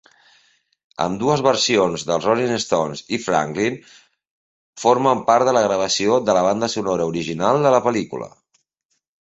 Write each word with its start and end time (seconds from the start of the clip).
Ambdues 1.03 1.41
versions 1.47 2.05
dels 2.11 2.25
Rolling 2.29 2.57
Stones 2.63 3.03
i 3.17 3.21
Franklin 3.25 3.77
formen 4.87 5.23
part 5.31 5.49
de 5.51 5.55
la 5.59 5.63
gravació 5.69 6.19
de 6.31 6.39
la 6.39 6.47
banda 6.49 6.73
sonora 6.79 7.09
original 7.15 7.65
de 7.69 7.77
la 7.77 7.85
pel·lícula. 7.91 8.35